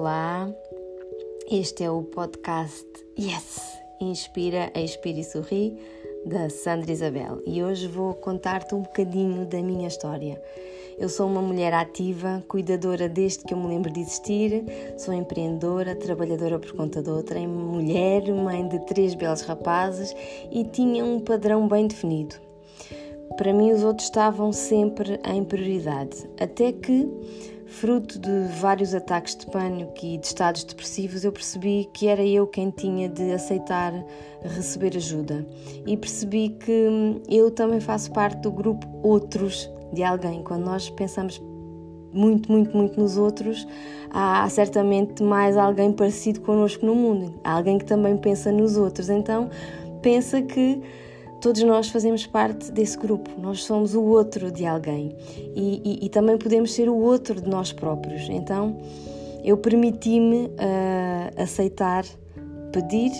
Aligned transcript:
Olá, 0.00 0.50
este 1.50 1.84
é 1.84 1.90
o 1.90 2.02
podcast 2.02 2.86
Yes! 3.18 3.60
Inspira, 4.00 4.72
Expira 4.74 5.18
e 5.18 5.24
Sorri 5.24 5.76
da 6.24 6.48
Sandra 6.48 6.90
Isabel 6.90 7.42
e 7.46 7.62
hoje 7.62 7.86
vou 7.86 8.14
contar-te 8.14 8.74
um 8.74 8.80
bocadinho 8.80 9.44
da 9.44 9.60
minha 9.60 9.88
história. 9.88 10.40
Eu 10.98 11.10
sou 11.10 11.26
uma 11.26 11.42
mulher 11.42 11.74
ativa, 11.74 12.42
cuidadora 12.48 13.10
desde 13.10 13.44
que 13.44 13.52
eu 13.52 13.58
me 13.58 13.68
lembro 13.68 13.92
de 13.92 14.00
existir, 14.00 14.64
sou 14.96 15.12
empreendedora, 15.12 15.94
trabalhadora 15.94 16.58
por 16.58 16.72
conta 16.72 17.02
de 17.02 17.10
outra, 17.10 17.38
mulher, 17.38 18.22
mãe 18.32 18.66
de 18.68 18.78
três 18.86 19.14
belos 19.14 19.42
rapazes 19.42 20.16
e 20.50 20.64
tinha 20.64 21.04
um 21.04 21.20
padrão 21.20 21.68
bem 21.68 21.86
definido. 21.86 22.36
Para 23.36 23.52
mim, 23.52 23.70
os 23.70 23.84
outros 23.84 24.06
estavam 24.06 24.50
sempre 24.50 25.20
em 25.24 25.44
prioridade, 25.44 26.26
até 26.40 26.72
que 26.72 27.06
Fruto 27.70 28.18
de 28.18 28.48
vários 28.60 28.94
ataques 28.94 29.36
de 29.36 29.46
pânico 29.46 29.94
e 30.02 30.18
de 30.18 30.26
estados 30.26 30.64
depressivos, 30.64 31.24
eu 31.24 31.30
percebi 31.30 31.88
que 31.92 32.08
era 32.08 32.22
eu 32.22 32.44
quem 32.46 32.68
tinha 32.68 33.08
de 33.08 33.32
aceitar 33.32 33.92
receber 34.42 34.96
ajuda. 34.96 35.46
E 35.86 35.96
percebi 35.96 36.48
que 36.48 36.88
hum, 36.88 37.22
eu 37.28 37.48
também 37.50 37.80
faço 37.80 38.10
parte 38.12 38.40
do 38.40 38.50
grupo 38.50 38.86
outros 39.04 39.70
de 39.92 40.02
alguém. 40.02 40.42
Quando 40.42 40.64
nós 40.64 40.90
pensamos 40.90 41.40
muito, 42.12 42.50
muito, 42.50 42.76
muito 42.76 43.00
nos 43.00 43.16
outros, 43.16 43.66
há 44.10 44.48
certamente 44.48 45.22
mais 45.22 45.56
alguém 45.56 45.92
parecido 45.92 46.40
connosco 46.40 46.84
no 46.84 46.94
mundo. 46.94 47.40
Alguém 47.44 47.78
que 47.78 47.84
também 47.84 48.16
pensa 48.16 48.50
nos 48.50 48.76
outros. 48.76 49.08
Então, 49.08 49.48
pensa 50.02 50.42
que 50.42 50.82
Todos 51.40 51.62
nós 51.62 51.88
fazemos 51.88 52.26
parte 52.26 52.70
desse 52.70 52.98
grupo, 52.98 53.30
nós 53.40 53.64
somos 53.64 53.94
o 53.94 54.02
outro 54.02 54.52
de 54.52 54.66
alguém 54.66 55.16
e, 55.56 55.80
e, 55.84 56.06
e 56.06 56.08
também 56.10 56.36
podemos 56.36 56.72
ser 56.72 56.88
o 56.88 56.96
outro 56.96 57.40
de 57.40 57.48
nós 57.48 57.72
próprios. 57.72 58.28
Então 58.28 58.76
eu 59.42 59.56
permiti-me 59.56 60.46
uh, 60.46 61.42
aceitar, 61.42 62.04
pedir 62.72 63.10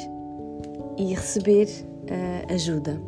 e 0.98 1.14
receber 1.14 1.66
uh, 1.66 2.54
ajuda. 2.54 3.00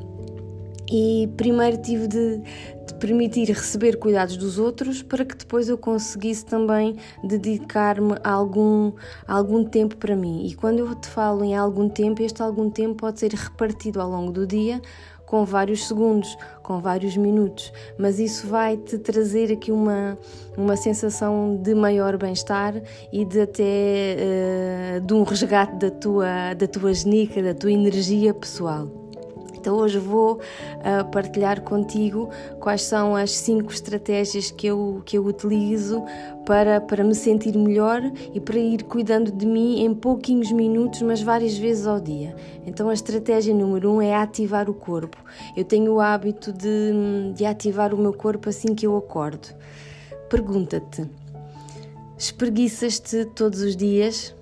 E 0.94 1.26
primeiro 1.38 1.78
tive 1.78 2.06
de, 2.06 2.36
de, 2.36 2.94
permitir 3.00 3.48
receber 3.48 3.96
cuidados 3.96 4.36
dos 4.36 4.58
outros 4.58 5.02
para 5.02 5.24
que 5.24 5.34
depois 5.34 5.70
eu 5.70 5.78
conseguisse 5.78 6.44
também 6.44 6.96
dedicar-me 7.24 8.14
algum, 8.22 8.92
algum 9.26 9.64
tempo 9.64 9.96
para 9.96 10.14
mim. 10.14 10.44
E 10.46 10.54
quando 10.54 10.80
eu 10.80 10.94
te 10.94 11.08
falo 11.08 11.42
em 11.42 11.56
algum 11.56 11.88
tempo, 11.88 12.22
este 12.22 12.42
algum 12.42 12.68
tempo 12.68 12.96
pode 12.96 13.20
ser 13.20 13.32
repartido 13.32 14.02
ao 14.02 14.10
longo 14.10 14.30
do 14.30 14.46
dia 14.46 14.82
com 15.24 15.46
vários 15.46 15.88
segundos, 15.88 16.36
com 16.62 16.78
vários 16.78 17.16
minutos, 17.16 17.72
mas 17.98 18.18
isso 18.18 18.46
vai 18.48 18.76
te 18.76 18.98
trazer 18.98 19.50
aqui 19.50 19.72
uma, 19.72 20.18
uma 20.58 20.76
sensação 20.76 21.56
de 21.56 21.74
maior 21.74 22.18
bem-estar 22.18 22.74
e 23.10 23.24
de 23.24 23.40
até 23.40 23.64
uh, 23.64 25.00
de 25.00 25.14
um 25.14 25.22
resgate 25.22 25.74
da 25.76 25.90
tua, 25.90 26.52
da 26.52 26.66
tua 26.66 26.92
genica, 26.92 27.42
da 27.42 27.54
tua 27.54 27.72
energia 27.72 28.34
pessoal. 28.34 29.01
Então 29.62 29.76
hoje 29.76 29.96
vou 29.96 30.40
uh, 30.40 31.08
partilhar 31.12 31.60
contigo 31.60 32.28
quais 32.58 32.82
são 32.82 33.14
as 33.14 33.30
cinco 33.30 33.72
estratégias 33.72 34.50
que 34.50 34.66
eu, 34.66 35.00
que 35.04 35.16
eu 35.16 35.24
utilizo 35.24 36.02
para, 36.44 36.80
para 36.80 37.04
me 37.04 37.14
sentir 37.14 37.56
melhor 37.56 38.02
e 38.34 38.40
para 38.40 38.58
ir 38.58 38.82
cuidando 38.82 39.30
de 39.30 39.46
mim 39.46 39.84
em 39.84 39.94
pouquinhos 39.94 40.50
minutos, 40.50 41.00
mas 41.02 41.22
várias 41.22 41.56
vezes 41.56 41.86
ao 41.86 42.00
dia. 42.00 42.34
Então 42.66 42.88
a 42.88 42.92
estratégia 42.92 43.54
número 43.54 43.92
um 43.92 44.02
é 44.02 44.16
ativar 44.16 44.68
o 44.68 44.74
corpo. 44.74 45.16
Eu 45.56 45.62
tenho 45.62 45.92
o 45.92 46.00
hábito 46.00 46.52
de, 46.52 47.32
de 47.32 47.44
ativar 47.44 47.94
o 47.94 47.96
meu 47.96 48.12
corpo 48.12 48.48
assim 48.48 48.74
que 48.74 48.84
eu 48.84 48.96
acordo. 48.96 49.46
Pergunta-te: 50.28 51.08
espreguiças-te 52.18 53.26
todos 53.26 53.60
os 53.60 53.76
dias? 53.76 54.34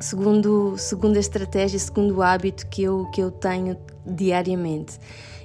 Segundo, 0.00 0.76
segundo 0.76 1.16
a 1.16 1.20
estratégia, 1.20 1.78
segundo 1.78 2.16
o 2.16 2.22
hábito 2.22 2.66
que 2.66 2.82
eu, 2.82 3.06
que 3.12 3.20
eu 3.20 3.30
tenho 3.30 3.76
diariamente. 4.06 4.98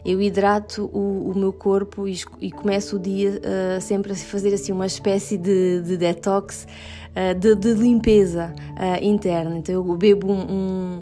Eu 0.05 0.21
hidrato 0.21 0.89
o, 0.93 1.31
o 1.31 1.37
meu 1.37 1.53
corpo 1.53 2.07
e, 2.07 2.19
e, 2.41 2.51
começo 2.51 2.97
o 2.97 2.99
dia 2.99 3.39
uh, 3.39 3.81
sempre 3.81 4.11
a 4.11 4.15
fazer 4.15 4.53
assim 4.53 4.73
uma 4.73 4.85
espécie 4.85 5.37
de, 5.37 5.81
de 5.81 5.95
detox, 5.95 6.67
uh, 7.11 7.33
de, 7.39 7.55
de, 7.55 7.73
limpeza 7.73 8.53
uh, 8.71 9.03
interna. 9.03 9.57
Então 9.57 9.75
eu 9.75 9.95
bebo 9.95 10.29
um, 10.29 10.41
um, 10.41 10.99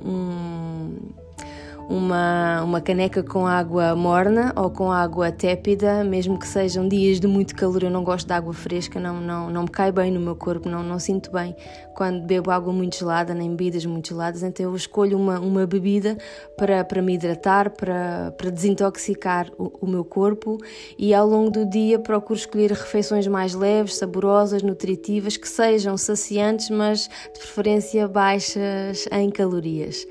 uma, 1.89 2.63
uma 2.63 2.81
caneca 2.81 3.23
com 3.23 3.45
água 3.45 3.95
morna 3.95 4.53
ou 4.55 4.69
com 4.69 4.91
água 4.91 5.31
tépida, 5.31 6.03
mesmo 6.03 6.37
que 6.37 6.47
sejam 6.47 6.87
dias 6.87 7.19
de 7.19 7.27
muito 7.27 7.55
calor. 7.55 7.83
Eu 7.83 7.91
não 7.91 8.03
gosto 8.03 8.27
de 8.27 8.33
água 8.33 8.53
fresca, 8.53 8.99
não, 8.99 9.19
não, 9.19 9.49
não 9.49 9.63
me 9.63 9.69
cai 9.69 9.91
bem 9.91 10.11
no 10.11 10.19
meu 10.19 10.35
corpo, 10.35 10.69
não, 10.69 10.83
não 10.83 10.99
sinto 10.99 11.31
bem 11.31 11.55
quando 11.93 12.25
bebo 12.25 12.49
água 12.51 12.73
muito 12.73 12.97
gelada, 12.97 13.33
nem 13.33 13.49
bebidas 13.49 13.85
muito 13.85 14.09
geladas. 14.09 14.43
Então 14.43 14.65
eu 14.65 14.75
escolho 14.75 15.17
uma, 15.17 15.39
uma 15.39 15.67
bebida 15.67 16.17
para, 16.57 16.83
para 16.83 17.01
me 17.01 17.13
hidratar, 17.13 17.69
para, 17.71 18.31
para 18.31 18.49
desintoxicar 18.49 19.51
o, 19.57 19.71
o 19.81 19.87
meu 19.87 20.03
corpo 20.03 20.57
e 20.97 21.13
ao 21.13 21.27
longo 21.27 21.51
do 21.51 21.65
dia 21.65 21.99
procuro 21.99 22.39
escolher 22.39 22.71
refeições 22.71 23.27
mais 23.27 23.53
leves, 23.53 23.95
saborosas, 23.97 24.63
nutritivas, 24.63 25.37
que 25.37 25.47
sejam 25.47 25.97
saciantes, 25.97 26.69
mas 26.69 27.07
de 27.33 27.39
preferência 27.39 28.07
baixas 28.07 29.07
em 29.11 29.29
calorias. 29.29 30.05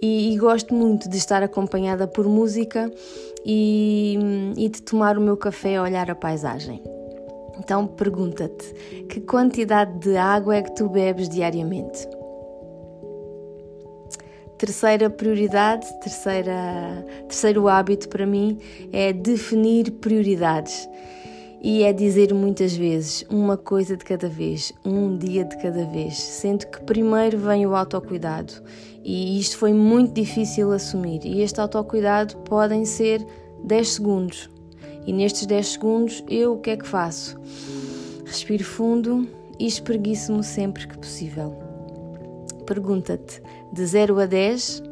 E, 0.00 0.32
e 0.32 0.38
gosto 0.38 0.74
muito 0.74 1.03
de 1.08 1.16
estar 1.16 1.42
acompanhada 1.42 2.06
por 2.06 2.26
música 2.26 2.90
e, 3.44 4.18
e 4.56 4.68
de 4.68 4.82
tomar 4.82 5.18
o 5.18 5.20
meu 5.20 5.36
café 5.36 5.76
a 5.76 5.82
olhar 5.82 6.10
a 6.10 6.14
paisagem. 6.14 6.82
Então 7.58 7.86
pergunta-te: 7.86 9.04
que 9.08 9.20
quantidade 9.20 9.98
de 9.98 10.16
água 10.16 10.56
é 10.56 10.62
que 10.62 10.74
tu 10.74 10.88
bebes 10.88 11.28
diariamente? 11.28 12.08
Terceira 14.58 15.10
prioridade, 15.10 15.86
terceira, 16.00 17.04
terceiro 17.28 17.68
hábito 17.68 18.08
para 18.08 18.24
mim 18.24 18.58
é 18.92 19.12
definir 19.12 19.90
prioridades. 19.92 20.88
E 21.66 21.82
é 21.82 21.94
dizer 21.94 22.34
muitas 22.34 22.76
vezes 22.76 23.24
uma 23.30 23.56
coisa 23.56 23.96
de 23.96 24.04
cada 24.04 24.28
vez, 24.28 24.70
um 24.84 25.16
dia 25.16 25.46
de 25.46 25.56
cada 25.62 25.86
vez, 25.86 26.18
sendo 26.18 26.66
que 26.66 26.82
primeiro 26.82 27.38
vem 27.38 27.66
o 27.66 27.74
autocuidado. 27.74 28.52
E 29.02 29.40
isto 29.40 29.56
foi 29.56 29.72
muito 29.72 30.12
difícil 30.12 30.70
assumir. 30.72 31.24
E 31.24 31.40
este 31.40 31.58
autocuidado 31.58 32.36
podem 32.40 32.84
ser 32.84 33.26
10 33.64 33.88
segundos. 33.88 34.50
E 35.06 35.12
nestes 35.14 35.46
10 35.46 35.66
segundos, 35.66 36.22
eu 36.28 36.52
o 36.52 36.58
que 36.58 36.68
é 36.68 36.76
que 36.76 36.86
faço? 36.86 37.40
Respiro 38.26 38.62
fundo 38.62 39.26
e 39.58 39.66
espreguiço-me 39.66 40.44
sempre 40.44 40.86
que 40.86 40.98
possível. 40.98 41.56
Pergunta-te, 42.66 43.40
de 43.72 43.86
0 43.86 44.20
a 44.20 44.26
10, 44.26 44.82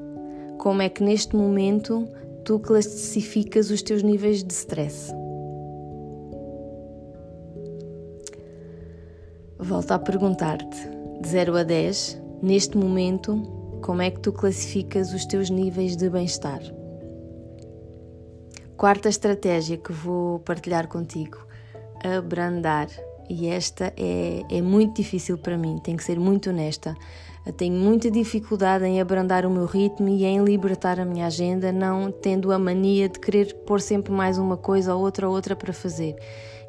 como 0.56 0.80
é 0.80 0.88
que 0.88 1.02
neste 1.02 1.36
momento 1.36 2.08
tu 2.46 2.58
classificas 2.58 3.70
os 3.70 3.82
teus 3.82 4.02
níveis 4.02 4.42
de 4.42 4.54
stress? 4.54 5.12
Volto 9.64 9.92
a 9.92 9.98
perguntar-te, 10.00 10.88
de 11.20 11.28
0 11.28 11.56
a 11.56 11.62
10, 11.62 12.20
neste 12.42 12.76
momento, 12.76 13.40
como 13.80 14.02
é 14.02 14.10
que 14.10 14.18
tu 14.18 14.32
classificas 14.32 15.14
os 15.14 15.24
teus 15.24 15.50
níveis 15.50 15.96
de 15.96 16.10
bem-estar? 16.10 16.60
Quarta 18.76 19.08
estratégia 19.08 19.76
que 19.76 19.92
vou 19.92 20.40
partilhar 20.40 20.88
contigo: 20.88 21.38
abrandar. 22.02 22.88
E 23.30 23.46
esta 23.46 23.92
é, 23.96 24.42
é 24.50 24.60
muito 24.60 24.96
difícil 24.96 25.38
para 25.38 25.56
mim, 25.56 25.78
tenho 25.78 25.96
que 25.96 26.02
ser 26.02 26.18
muito 26.18 26.50
honesta. 26.50 26.96
Eu 27.46 27.52
tenho 27.52 27.74
muita 27.74 28.10
dificuldade 28.10 28.84
em 28.84 29.00
abrandar 29.00 29.46
o 29.46 29.50
meu 29.50 29.66
ritmo 29.66 30.08
e 30.08 30.24
em 30.24 30.42
libertar 30.42 30.98
a 30.98 31.04
minha 31.04 31.26
agenda, 31.26 31.70
não 31.70 32.10
tendo 32.10 32.50
a 32.50 32.58
mania 32.58 33.08
de 33.08 33.20
querer 33.20 33.54
pôr 33.64 33.80
sempre 33.80 34.12
mais 34.12 34.38
uma 34.38 34.56
coisa 34.56 34.92
ou 34.92 35.02
outra 35.02 35.28
ou 35.28 35.34
outra 35.36 35.54
para 35.54 35.72
fazer. 35.72 36.16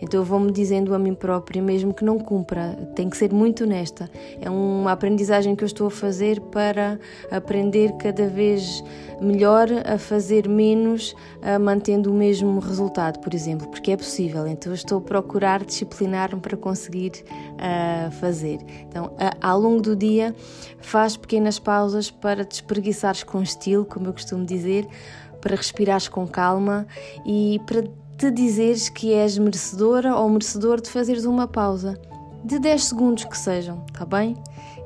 Então 0.01 0.19
eu 0.19 0.25
vou-me 0.25 0.51
dizendo 0.51 0.93
a 0.93 0.99
mim 0.99 1.13
própria, 1.13 1.61
mesmo 1.61 1.93
que 1.93 2.03
não 2.03 2.19
cumpra, 2.19 2.77
tenho 2.95 3.09
que 3.09 3.17
ser 3.17 3.31
muito 3.31 3.63
honesta. 3.63 4.09
É 4.41 4.49
uma 4.49 4.91
aprendizagem 4.91 5.55
que 5.55 5.63
eu 5.63 5.67
estou 5.67 5.87
a 5.87 5.91
fazer 5.91 6.39
para 6.41 6.99
aprender 7.31 7.93
cada 7.93 8.27
vez 8.27 8.83
melhor 9.21 9.67
a 9.85 9.97
fazer 9.97 10.47
menos, 10.49 11.15
mantendo 11.61 12.11
o 12.11 12.13
mesmo 12.13 12.59
resultado, 12.59 13.19
por 13.19 13.33
exemplo, 13.33 13.67
porque 13.69 13.91
é 13.91 13.97
possível. 13.97 14.45
Então 14.47 14.71
eu 14.71 14.75
estou 14.75 14.97
a 14.97 15.01
procurar 15.01 15.63
disciplinar-me 15.63 16.41
para 16.41 16.57
conseguir 16.57 17.11
uh, 17.53 18.11
fazer. 18.11 18.59
Então, 18.87 19.05
uh, 19.05 19.37
ao 19.41 19.59
longo 19.59 19.81
do 19.81 19.95
dia, 19.95 20.35
faz 20.79 21.15
pequenas 21.15 21.59
pausas 21.59 22.11
para 22.11 22.43
te 22.43 22.53
espreguiçares 22.53 23.23
com 23.23 23.41
estilo, 23.41 23.85
como 23.85 24.07
eu 24.07 24.13
costumo 24.13 24.45
dizer, 24.45 24.87
para 25.41 25.55
respirares 25.55 26.07
com 26.07 26.27
calma 26.27 26.87
e 27.25 27.59
para 27.65 27.83
te 28.17 28.31
dizeres 28.31 28.89
que 28.89 29.13
és 29.13 29.37
merecedora 29.37 30.15
ou 30.15 30.29
merecedor 30.29 30.81
de 30.81 30.89
fazeres 30.89 31.25
uma 31.25 31.47
pausa, 31.47 31.99
de 32.43 32.59
10 32.59 32.83
segundos 32.83 33.23
que 33.23 33.37
sejam, 33.37 33.83
está 33.87 34.05
bem? 34.05 34.35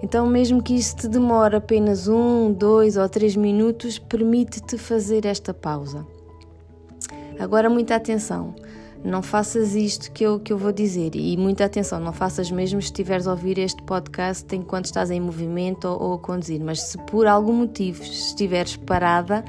Então, 0.02 0.28
mesmo 0.28 0.62
que 0.62 0.76
isso 0.76 0.96
te 0.96 1.08
demore 1.08 1.56
apenas 1.56 2.08
um, 2.08 2.54
dois 2.54 2.98
ou 2.98 3.10
três 3.10 3.36
minutos, 3.36 3.98
permite-te 3.98 4.78
fazer 4.78 5.26
esta 5.26 5.54
pausa. 5.54 6.06
Agora, 7.40 7.70
muita 7.70 7.96
atenção. 7.96 8.54
não 9.04 9.22
faças 9.22 9.76
isto 9.76 10.12
que 10.12 10.24
eu, 10.24 10.40
que 10.40 10.52
eu 10.54 10.58
vou 10.58 10.72
dizer. 10.72 11.16
E 11.16 11.36
muita 11.38 11.66
atenção, 11.66 12.00
não 12.00 12.14
faças 12.14 12.52
mesmo 12.52 12.82
se 12.82 12.88
estiveres 12.88 13.28
a 13.28 13.32
ouvir 13.32 13.58
este 13.58 13.82
podcast 13.84 14.56
enquanto 14.56 14.86
estás 14.86 15.10
em 15.10 15.20
movimento 15.20 15.86
ou, 15.86 16.02
ou 16.02 16.14
a 16.14 16.20
conduzir. 16.20 16.62
Mas 16.64 16.82
se 16.82 16.98
por 17.00 17.26
algum 17.26 17.54
motivo 17.54 18.04
estiveres 18.04 18.76
parada, 18.76 19.44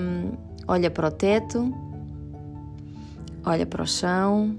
hum, 0.00 0.32
olha 0.66 0.90
para 0.90 1.08
o 1.08 1.10
teto, 1.10 1.72
olha 3.48 3.64
para 3.64 3.82
o 3.82 3.86
chão, 3.86 4.58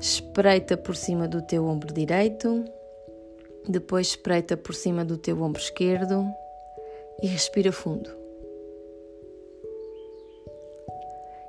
espreita 0.00 0.74
por 0.74 0.96
cima 0.96 1.28
do 1.28 1.42
teu 1.42 1.66
ombro 1.66 1.92
direito, 1.92 2.64
depois 3.68 4.08
espreita 4.08 4.56
por 4.56 4.74
cima 4.74 5.04
do 5.04 5.18
teu 5.18 5.40
ombro 5.42 5.60
esquerdo 5.60 6.26
e 7.22 7.26
respira 7.26 7.70
fundo. 7.70 8.10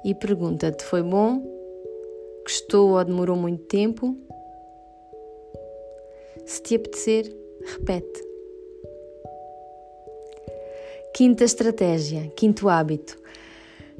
E 0.03 0.13
pergunta-te: 0.13 0.83
foi 0.83 1.01
bom? 1.01 1.41
Gostou 2.43 2.91
ou 2.91 3.03
demorou 3.03 3.37
muito 3.37 3.63
tempo? 3.63 4.15
Se 6.45 6.61
te 6.61 6.75
apetecer, 6.75 7.33
repete. 7.65 8.23
Quinta 11.15 11.45
estratégia, 11.45 12.27
quinto 12.35 12.67
hábito: 12.67 13.17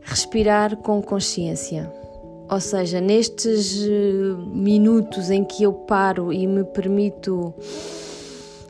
respirar 0.02 0.76
com 0.78 1.02
consciência. 1.02 2.05
Ou 2.50 2.60
seja, 2.60 3.02
nestes 3.02 3.84
eh, 3.84 4.36
minutos 4.48 5.32
em 5.32 5.44
que 5.44 5.64
eu 5.64 5.74
paro 5.74 6.32
e 6.32 6.46
me 6.46 6.64
permito 6.64 7.54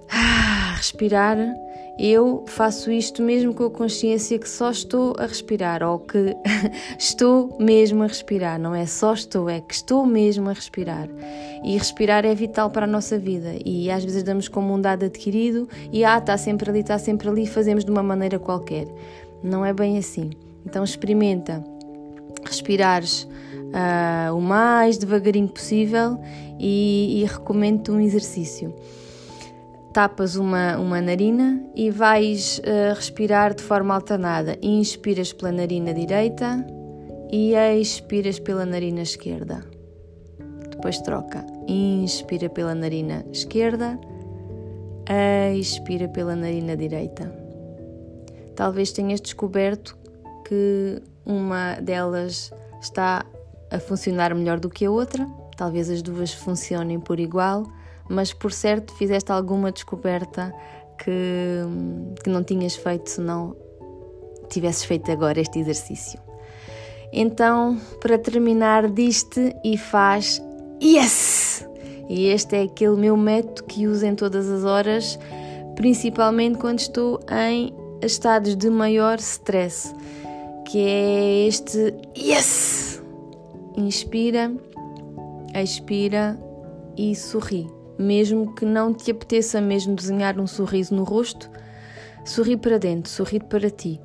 ah, 0.10 0.76
respirar, 0.78 1.38
eu 1.98 2.44
faço 2.48 2.92
isto 2.92 3.22
mesmo 3.22 3.54
com 3.54 3.66
a 3.66 3.70
consciência 3.70 4.38
que 4.38 4.48
só 4.50 4.70
estou 4.70 5.16
a 5.18 5.26
respirar 5.26 5.82
ou 5.82 6.00
que 6.00 6.36
estou 7.00 7.56
mesmo 7.60 8.04
a 8.04 8.08
respirar. 8.08 8.60
Não 8.60 8.76
é 8.76 8.86
só 8.86 9.14
estou, 9.14 9.50
é 9.50 9.62
que 9.62 9.74
estou 9.74 10.06
mesmo 10.06 10.50
a 10.50 10.54
respirar. 10.54 11.08
E 11.64 11.78
respirar 11.78 12.26
é 12.26 12.36
vital 12.36 12.70
para 12.70 12.84
a 12.86 12.88
nossa 12.88 13.18
vida 13.18 13.56
e 13.64 13.90
às 13.90 14.04
vezes 14.04 14.24
damos 14.24 14.48
como 14.48 14.74
um 14.74 14.80
dado 14.80 15.06
adquirido 15.06 15.68
e 15.92 16.04
ah, 16.04 16.18
está 16.18 16.38
sempre 16.38 16.70
ali, 16.70 16.80
está 16.80 16.98
sempre 16.98 17.28
ali, 17.28 17.48
fazemos 17.48 17.84
de 17.84 17.92
uma 17.92 18.04
maneira 18.04 18.38
qualquer. 18.40 18.88
Não 19.44 19.66
é 19.66 19.74
bem 19.74 19.98
assim. 19.98 20.32
Então 20.66 20.84
experimenta 20.84 21.64
respirares 22.46 23.28
uh, 23.76 24.36
o 24.36 24.42
mais 24.42 24.98
devagarinho 24.98 25.50
possível 25.50 26.18
e, 26.58 27.22
e 27.22 27.26
recomendo-te 27.26 27.92
um 27.92 28.00
exercício 28.00 28.74
tapas 29.96 30.36
uma, 30.36 30.78
uma 30.78 31.00
narina 31.00 31.64
e 31.74 31.90
vais 31.90 32.60
uh, 32.60 32.94
respirar 32.94 33.56
de 33.56 33.64
forma 33.64 33.96
alternada. 33.96 34.58
Inspiras 34.62 35.32
pela 35.32 35.54
narina 35.54 35.94
direita 35.94 36.68
e 37.32 37.54
expiras 37.54 38.38
pela 38.38 38.66
narina 38.66 39.04
esquerda. 39.04 39.64
Depois 40.70 41.00
troca. 41.00 41.46
Inspira 41.66 42.50
pela 42.50 42.76
narina 42.76 43.26
esquerda, 43.32 43.98
expira 45.58 46.10
pela 46.10 46.36
narina 46.36 46.76
direita. 46.76 47.34
Talvez 48.54 48.92
tenhas 48.92 49.22
descoberto 49.22 49.98
que 50.46 51.02
uma 51.26 51.76
delas 51.76 52.52
está 52.82 53.26
a 53.72 53.80
funcionar 53.80 54.34
melhor 54.34 54.60
do 54.60 54.70
que 54.70 54.86
a 54.86 54.92
outra, 54.92 55.28
talvez 55.58 55.90
as 55.90 56.02
duas 56.02 56.34
funcionem 56.34 57.00
por 57.00 57.20
igual 57.20 57.66
mas 58.10 58.34
por 58.34 58.52
certo 58.52 58.94
fizeste 58.94 59.32
alguma 59.32 59.72
descoberta 59.72 60.54
que, 60.98 61.62
que 62.24 62.30
não 62.30 62.44
tinhas 62.44 62.76
feito 62.76 63.10
se 63.10 63.22
não 63.22 63.56
tivesses 64.50 64.84
feito 64.84 65.12
agora 65.12 65.40
este 65.40 65.60
exercício. 65.60 66.20
Então, 67.12 67.80
para 68.00 68.18
terminar, 68.18 68.90
diz-te 68.90 69.56
e 69.64 69.78
faz 69.78 70.42
Yes! 70.82 71.68
E 72.08 72.28
este 72.28 72.56
é 72.56 72.64
aquele 72.64 72.96
meu 72.98 73.18
método 73.18 73.64
que 73.64 73.88
uso 73.88 74.06
em 74.06 74.14
todas 74.14 74.50
as 74.50 74.64
horas, 74.64 75.18
principalmente 75.76 76.58
quando 76.58 76.80
estou 76.80 77.20
em 77.32 77.74
estados 78.02 78.56
de 78.56 78.70
maior 78.70 79.18
stress, 79.18 79.94
que 80.68 80.80
é 80.80 81.48
este 81.48 81.96
Yes! 82.16 82.85
Inspira, 83.78 84.52
expira 85.54 86.40
e 86.98 87.16
sorri 87.16 87.68
mesmo 87.98 88.54
que 88.54 88.66
não 88.66 88.94
te 88.94 89.12
apeteça 89.12 89.62
mesmo 89.62 89.96
desenhar 89.96 90.40
um 90.40 90.48
sorriso 90.48 90.94
no 90.94 91.04
rosto, 91.04 91.50
sorri 92.26 92.58
para 92.58 92.78
dentro, 92.78 93.12
sorri 93.12 93.40
para 93.40 93.70
ti. 93.70 94.00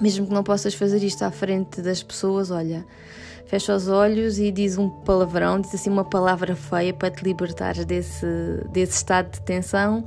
Mesmo 0.00 0.26
que 0.26 0.32
não 0.32 0.42
possas 0.42 0.74
fazer 0.74 1.02
isto 1.02 1.22
à 1.22 1.30
frente 1.30 1.82
das 1.82 2.02
pessoas, 2.02 2.50
olha, 2.50 2.86
fecha 3.44 3.74
os 3.74 3.88
olhos 3.88 4.38
e 4.38 4.50
diz 4.50 4.78
um 4.78 4.88
palavrão, 4.88 5.60
diz 5.60 5.74
assim 5.74 5.90
uma 5.90 6.04
palavra 6.04 6.56
feia 6.56 6.94
para 6.94 7.10
te 7.10 7.22
libertar 7.22 7.74
desse, 7.84 8.26
desse 8.72 8.96
estado 8.96 9.32
de 9.32 9.42
tensão 9.42 10.06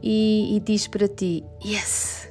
e, 0.00 0.56
e 0.56 0.60
diz 0.60 0.86
para 0.86 1.08
ti, 1.08 1.44
yes! 1.64 2.28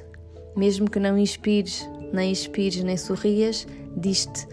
Mesmo 0.56 0.90
que 0.90 0.98
não 0.98 1.18
inspires, 1.18 1.88
nem 2.12 2.32
expires, 2.32 2.82
nem 2.82 2.96
sorrias, 2.96 3.66
diz-te, 3.96 4.46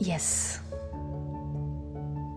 yes! 0.00 0.62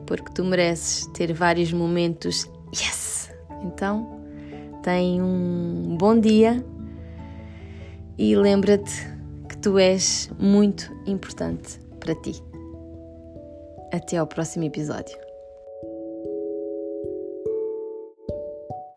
porque 0.06 0.32
tu 0.32 0.44
mereces 0.44 1.08
ter 1.08 1.34
vários 1.34 1.74
momentos 1.74 2.50
yes. 2.74 3.32
Então, 3.64 4.22
tem 4.84 5.22
um 5.22 5.98
bom 5.98 6.20
dia 6.20 6.64
e 8.18 8.36
lembra-te 8.36 8.94
que 9.50 9.58
tu 9.58 9.78
és 9.78 10.30
muito 10.40 10.92
importante 11.06 11.80
para 12.00 12.16
ti. 12.16 12.34
Até 13.92 14.18
ao 14.18 14.28
próximo 14.28 14.66
episódio. 14.66 15.25